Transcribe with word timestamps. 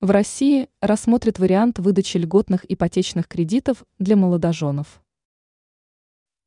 В 0.00 0.12
России 0.12 0.70
рассмотрят 0.80 1.38
вариант 1.38 1.78
выдачи 1.78 2.16
льготных 2.16 2.64
ипотечных 2.66 3.28
кредитов 3.28 3.84
для 3.98 4.16
молодоженов. 4.16 5.02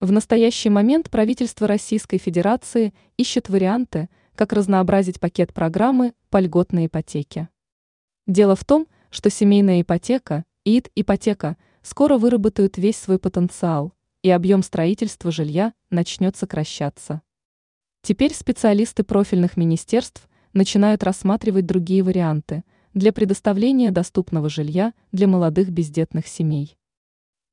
В 0.01 0.11
настоящий 0.11 0.71
момент 0.71 1.11
правительство 1.11 1.67
Российской 1.67 2.17
Федерации 2.17 2.95
ищет 3.15 3.49
варианты, 3.49 4.09
как 4.33 4.53
разнообразить 4.53 5.19
пакет 5.19 5.53
программы 5.53 6.15
по 6.31 6.39
льготной 6.39 6.87
ипотеке. 6.87 7.47
Дело 8.25 8.55
в 8.55 8.65
том, 8.65 8.87
что 9.11 9.29
семейная 9.29 9.83
ипотека, 9.83 10.45
ИИД 10.65 10.89
ипотека, 10.95 11.55
скоро 11.83 12.17
выработают 12.17 12.79
весь 12.79 12.97
свой 12.97 13.19
потенциал, 13.19 13.93
и 14.23 14.31
объем 14.31 14.63
строительства 14.63 15.29
жилья 15.29 15.75
начнет 15.91 16.35
сокращаться. 16.35 17.21
Теперь 18.01 18.33
специалисты 18.33 19.03
профильных 19.03 19.57
министерств 19.57 20.27
начинают 20.53 21.03
рассматривать 21.03 21.67
другие 21.67 22.01
варианты 22.01 22.63
для 22.93 23.11
предоставления 23.11 23.91
доступного 23.91 24.49
жилья 24.49 24.93
для 25.11 25.27
молодых 25.27 25.69
бездетных 25.69 26.27
семей. 26.27 26.77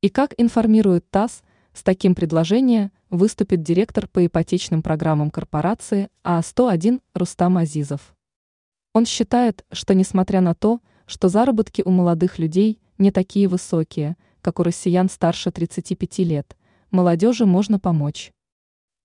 И 0.03 0.09
как 0.09 0.35
информирует 0.39 1.09
ТАСС, 1.11 1.43
с 1.73 1.83
таким 1.83 2.15
предложением 2.15 2.91
выступит 3.11 3.62
директор 3.62 4.07
по 4.09 4.25
ипотечным 4.25 4.83
программам 4.83 5.31
корпорации 5.31 6.09
А101 6.25 7.01
Рустам 7.15 7.59
Азизов. 7.59 8.15
Он 8.93 9.07
считает, 9.07 9.65
что 9.71 9.95
несмотря 9.95 10.41
на 10.41 10.55
то, 10.55 10.81
что 11.07 11.29
заработки 11.29 11.83
у 11.84 11.91
молодых 11.91 12.39
людей 12.39 12.81
не 12.98 13.11
такие 13.11 13.48
высокие, 13.48 14.17
как 14.43 14.59
у 14.59 14.62
россиян 14.62 15.09
старше 15.09 15.51
35 15.51 16.19
лет, 16.19 16.57
молодежи 16.91 17.47
можно 17.47 17.79
помочь. 17.79 18.33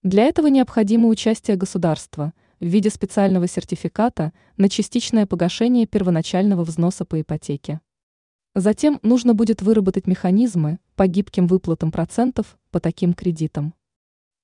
Для 0.04 0.24
этого 0.24 0.48
необходимо 0.48 1.08
участие 1.08 1.58
государства 1.58 2.34
в 2.60 2.66
виде 2.66 2.90
специального 2.90 3.48
сертификата 3.48 4.34
на 4.58 4.70
частичное 4.70 5.26
погашение 5.26 5.86
первоначального 5.86 6.64
взноса 6.64 7.06
по 7.06 7.20
ипотеке. 7.22 7.82
Затем 8.54 9.00
нужно 9.04 9.34
будет 9.34 9.62
выработать 9.62 10.08
механизмы 10.08 10.80
по 10.96 11.08
гибким 11.08 11.48
выплатам 11.48 11.92
процентов 11.92 12.58
по 12.72 12.80
таким 12.80 13.14
кредитам. 13.14 13.74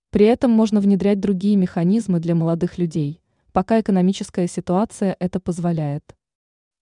При 0.09 0.25
этом 0.25 0.51
можно 0.51 0.81
внедрять 0.81 1.21
другие 1.21 1.55
механизмы 1.55 2.19
для 2.19 2.35
молодых 2.35 2.77
людей, 2.77 3.21
пока 3.53 3.79
экономическая 3.79 4.47
ситуация 4.47 5.15
это 5.19 5.39
позволяет. 5.39 6.03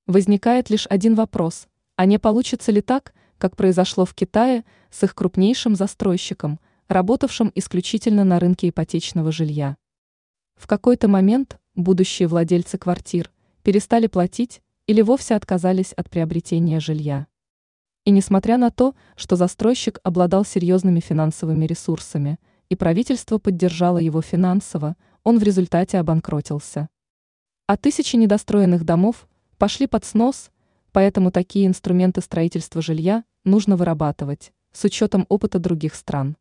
Возникает 0.08 0.72
лишь 0.72 0.88
один 0.90 1.14
вопрос, 1.14 1.68
а 1.96 2.06
не 2.06 2.18
получится 2.18 2.72
ли 2.72 2.82
так, 2.82 3.14
как 3.38 3.56
произошло 3.56 4.06
в 4.06 4.16
Китае 4.16 4.66
с 4.90 5.04
их 5.04 5.14
крупнейшим 5.14 5.76
застройщиком, 5.76 6.60
работавшим 6.88 7.52
исключительно 7.54 8.24
на 8.24 8.40
рынке 8.40 8.70
ипотечного 8.70 9.32
жилья. 9.32 9.78
В 10.60 10.68
какой-то 10.68 11.08
момент 11.08 11.58
будущие 11.74 12.28
владельцы 12.28 12.78
квартир 12.78 13.32
перестали 13.64 14.08
платить 14.08 14.62
или 14.88 15.02
вовсе 15.02 15.36
отказались 15.36 15.94
от 15.94 16.10
приобретения 16.10 16.82
жилья. 16.82 17.28
И 18.04 18.12
несмотря 18.12 18.58
на 18.58 18.70
то, 18.70 18.94
что 19.16 19.38
застройщик 19.38 20.00
обладал 20.04 20.44
серьезными 20.44 21.00
финансовыми 21.00 21.66
ресурсами, 21.66 22.40
и 22.68 22.76
правительство 22.76 23.38
поддержало 23.38 24.00
его 24.00 24.22
финансово, 24.22 24.98
он 25.24 25.40
в 25.40 25.44
результате 25.44 25.98
обанкротился. 25.98 26.90
А 27.66 27.78
тысячи 27.78 28.18
недостроенных 28.18 28.84
домов 28.84 29.30
пошли 29.58 29.88
под 29.88 30.04
снос, 30.04 30.52
поэтому 30.92 31.32
такие 31.32 31.68
инструменты 31.68 32.20
строительства 32.20 32.82
жилья 32.82 33.24
нужно 33.46 33.78
вырабатывать 33.78 34.52
с 34.74 34.84
учетом 34.84 35.26
опыта 35.30 35.58
других 35.58 35.96
стран. 35.96 36.36